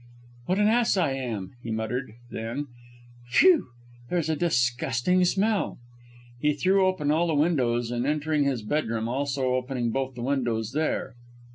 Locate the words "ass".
0.67-0.97